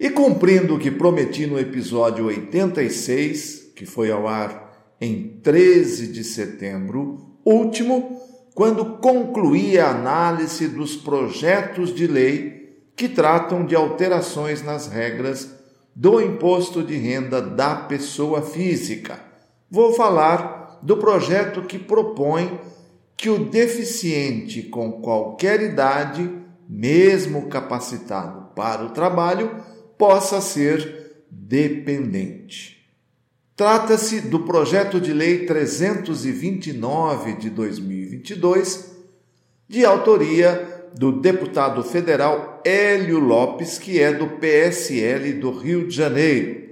[0.00, 6.22] E cumprindo o que prometi no episódio 86, que foi ao ar em 13 de
[6.22, 8.22] setembro último,
[8.54, 15.52] quando concluí a análise dos projetos de lei que tratam de alterações nas regras
[15.96, 19.18] do imposto de renda da pessoa física.
[19.68, 22.60] Vou falar do projeto que propõe
[23.16, 26.30] que o deficiente com qualquer idade,
[26.68, 29.50] mesmo capacitado para o trabalho,
[29.98, 32.78] possa ser dependente.
[33.56, 38.92] Trata-se do projeto de lei 329 de 2022,
[39.68, 46.68] de autoria do deputado federal Hélio Lopes, que é do PSL do Rio de Janeiro,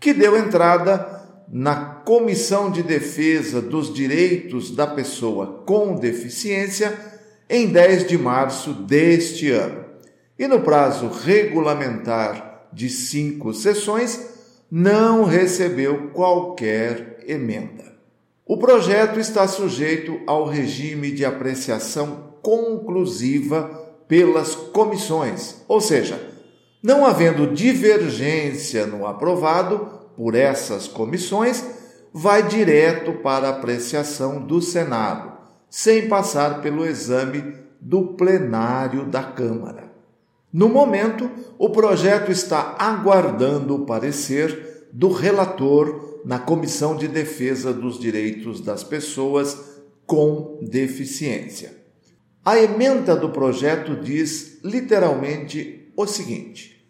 [0.00, 6.92] que deu entrada na Comissão de Defesa dos Direitos da Pessoa com Deficiência
[7.48, 9.84] em 10 de março deste ano.
[10.38, 12.43] E no prazo regulamentar
[12.74, 14.20] de cinco sessões,
[14.70, 17.94] não recebeu qualquer emenda.
[18.46, 23.62] O projeto está sujeito ao regime de apreciação conclusiva
[24.06, 26.20] pelas comissões, ou seja,
[26.82, 31.64] não havendo divergência no aprovado por essas comissões,
[32.12, 35.32] vai direto para apreciação do Senado,
[35.70, 39.93] sem passar pelo exame do plenário da Câmara.
[40.54, 47.98] No momento, o projeto está aguardando o parecer do relator na Comissão de Defesa dos
[47.98, 49.58] Direitos das Pessoas
[50.06, 51.74] com Deficiência.
[52.44, 56.86] A emenda do projeto diz literalmente o seguinte: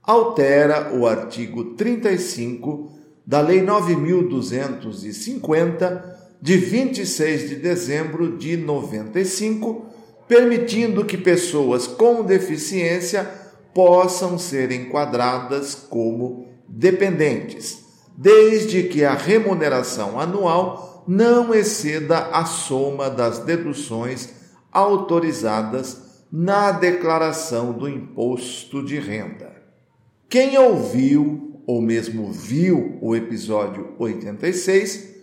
[0.00, 2.92] altera o artigo 35
[3.26, 9.87] da Lei 9250 de 26 de dezembro de 95
[10.28, 13.24] permitindo que pessoas com deficiência
[13.74, 17.84] possam ser enquadradas como dependentes,
[18.16, 24.28] desde que a remuneração anual não exceda a soma das deduções
[24.70, 29.50] autorizadas na declaração do imposto de renda.
[30.28, 35.16] Quem ouviu ou mesmo viu o episódio 86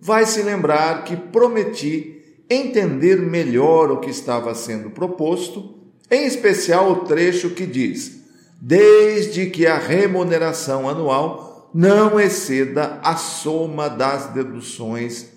[0.00, 2.21] vai se lembrar que prometi
[2.52, 5.74] entender melhor o que estava sendo proposto,
[6.10, 8.22] em especial o trecho que diz:
[8.60, 15.28] desde que a remuneração anual não exceda a soma das deduções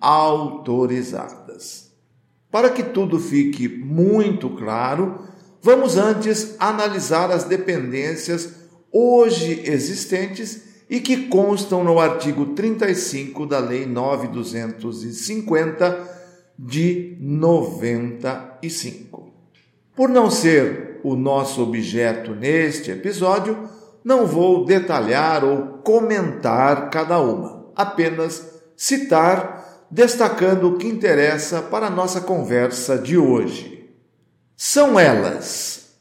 [0.00, 1.92] autorizadas.
[2.50, 5.20] Para que tudo fique muito claro,
[5.62, 8.52] vamos antes analisar as dependências
[8.92, 16.23] hoje existentes e que constam no artigo 35 da Lei 9250
[16.58, 19.32] de 95.
[19.94, 23.68] Por não ser o nosso objeto neste episódio,
[24.02, 31.90] não vou detalhar ou comentar cada uma, apenas citar, destacando o que interessa para a
[31.90, 33.90] nossa conversa de hoje.
[34.56, 35.96] São elas: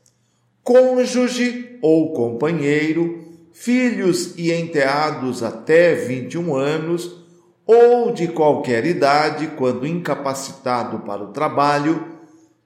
[0.63, 7.22] cônjuge ou companheiro, filhos e enteados até 21 anos
[7.65, 12.05] ou de qualquer idade, quando incapacitado para o trabalho,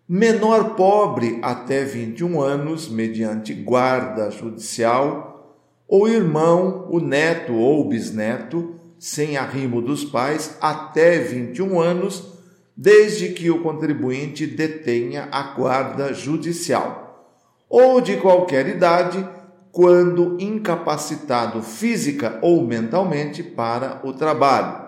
[0.10, 5.56] menor pobre até 21 anos, mediante guarda judicial,
[5.88, 12.34] ou irmão, o neto ou bisneto, sem arrimo dos pais, até 21 anos,
[12.76, 17.36] desde que o contribuinte detenha a guarda judicial,
[17.70, 19.28] ou de qualquer idade,
[19.72, 24.87] quando incapacitado física ou mentalmente para o trabalho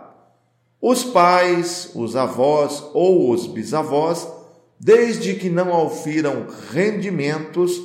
[0.81, 4.27] os pais, os avós ou os bisavós,
[4.79, 7.81] desde que não aufiram rendimentos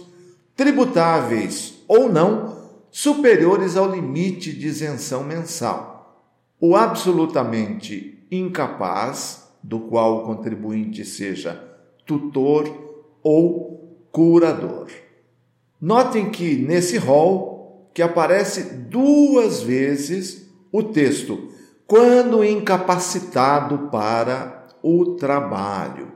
[0.55, 2.56] tributáveis ou não
[2.91, 6.31] superiores ao limite de isenção mensal.
[6.61, 11.61] O absolutamente incapaz, do qual o contribuinte seja
[12.06, 12.70] tutor
[13.23, 14.88] ou curador.
[15.81, 21.54] Notem que nesse rol que aparece duas vezes o texto
[21.87, 26.13] quando incapacitado para o trabalho.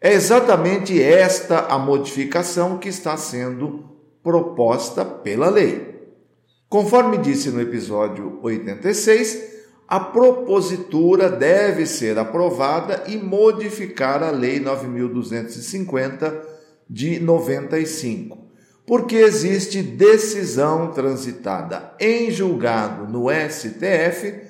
[0.00, 3.84] É exatamente esta a modificação que está sendo
[4.22, 5.88] proposta pela lei.
[6.68, 16.42] Conforme disse no episódio 86, a propositura deve ser aprovada e modificar a Lei 9250
[16.88, 18.36] de 95,
[18.86, 24.47] porque existe decisão transitada em julgado no STF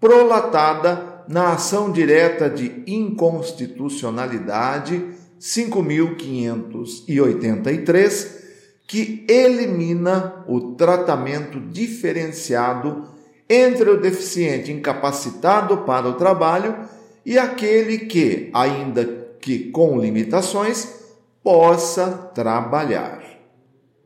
[0.00, 5.04] prolatada na ação direta de inconstitucionalidade
[5.38, 8.38] 5583,
[8.86, 13.04] que elimina o tratamento diferenciado
[13.48, 16.76] entre o deficiente incapacitado para o trabalho
[17.24, 19.04] e aquele que, ainda
[19.40, 20.98] que com limitações,
[21.42, 23.22] possa trabalhar.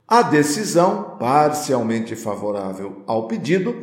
[0.07, 3.75] A decisão, parcialmente favorável ao pedido,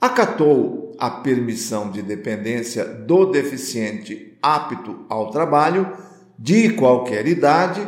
[0.00, 5.90] acatou a permissão de dependência do deficiente apto ao trabalho,
[6.38, 7.86] de qualquer idade,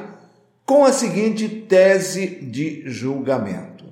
[0.65, 3.85] com a seguinte tese de julgamento.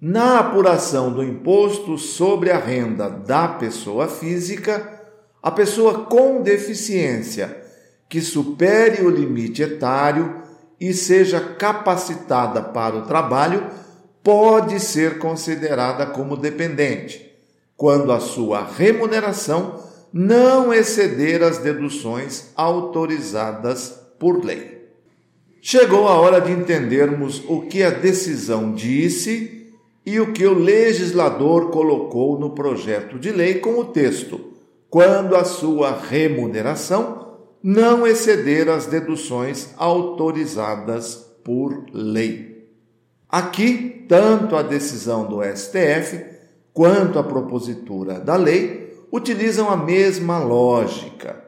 [0.00, 5.00] Na apuração do imposto sobre a renda da pessoa física,
[5.42, 7.56] a pessoa com deficiência
[8.08, 10.42] que supere o limite etário
[10.80, 13.66] e seja capacitada para o trabalho
[14.22, 17.27] pode ser considerada como dependente,
[17.78, 19.80] quando a sua remuneração
[20.12, 24.88] não exceder as deduções autorizadas por lei.
[25.62, 29.72] Chegou a hora de entendermos o que a decisão disse
[30.04, 34.40] e o que o legislador colocou no projeto de lei com o texto,
[34.90, 41.14] quando a sua remuneração não exceder as deduções autorizadas
[41.44, 42.66] por lei.
[43.28, 46.37] Aqui, tanto a decisão do STF
[46.78, 51.42] quanto a propositura da lei utilizam a mesma lógica.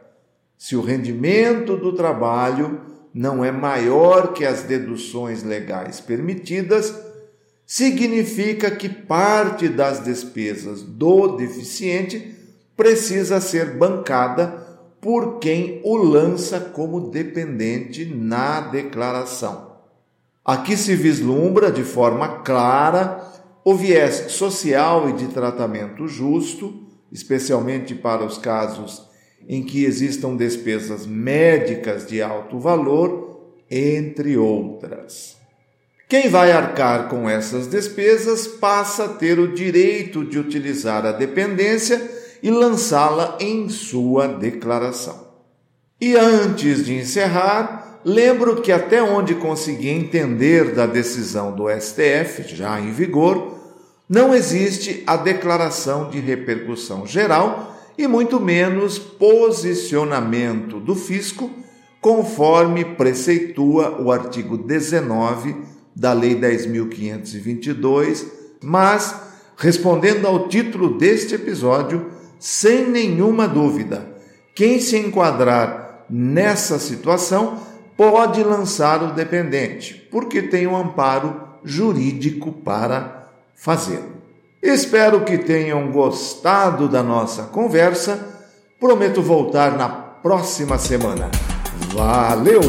[0.58, 2.80] Se o rendimento do trabalho
[3.14, 6.92] não é maior que as deduções legais permitidas,
[7.64, 12.34] significa que parte das despesas do deficiente
[12.76, 14.48] precisa ser bancada
[15.00, 19.76] por quem o lança como dependente na declaração.
[20.44, 23.30] Aqui se vislumbra de forma clara
[23.70, 26.74] o viés social e de tratamento justo,
[27.12, 29.08] especialmente para os casos
[29.48, 35.36] em que existam despesas médicas de alto valor, entre outras.
[36.08, 42.02] Quem vai arcar com essas despesas passa a ter o direito de utilizar a dependência
[42.42, 45.28] e lançá-la em sua declaração.
[46.00, 52.80] E antes de encerrar, lembro que até onde consegui entender da decisão do STF, já
[52.80, 53.59] em vigor,
[54.10, 61.48] não existe a declaração de repercussão geral e muito menos posicionamento do fisco,
[62.00, 65.54] conforme preceitua o artigo 19
[65.94, 68.26] da Lei 10.522,
[68.60, 69.14] mas,
[69.56, 74.08] respondendo ao título deste episódio, sem nenhuma dúvida,
[74.56, 77.60] quem se enquadrar nessa situação
[77.96, 83.19] pode lançar o dependente, porque tem um amparo jurídico para
[83.60, 84.20] fazê-lo.
[84.62, 88.18] Espero que tenham gostado da nossa conversa.
[88.78, 91.30] Prometo voltar na próxima semana.
[91.94, 92.60] Valeu!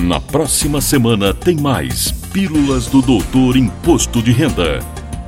[0.00, 4.80] Na próxima semana tem mais Pílulas do Doutor Imposto de Renda.